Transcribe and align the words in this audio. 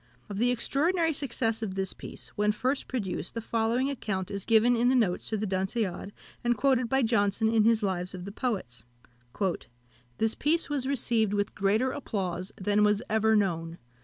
Of 0.29 0.39
the 0.39 0.49
extraordinary 0.49 1.13
success 1.13 1.61
of 1.61 1.75
this 1.75 1.93
piece, 1.93 2.29
when 2.29 2.53
first 2.53 2.87
produced, 2.87 3.35
the 3.35 3.39
following 3.39 3.87
account 3.91 4.31
is 4.31 4.45
given 4.45 4.75
in 4.75 4.89
the 4.89 4.95
notes 4.95 5.29
to 5.29 5.37
The 5.37 5.45
Dunciad, 5.45 6.11
and 6.43 6.57
quoted 6.57 6.89
by 6.89 7.03
Johnson 7.03 7.49
in 7.53 7.65
his 7.65 7.83
Lives 7.83 8.15
of 8.15 8.25
the 8.25 8.31
Poets: 8.31 8.83
"This 10.17 10.33
piece 10.33 10.71
was 10.71 10.87
received 10.87 11.35
with 11.35 11.53
greater 11.53 11.91
applause 11.91 12.51
than 12.57 12.83
was 12.83 13.03
ever 13.11 13.35
known. 13.35 13.77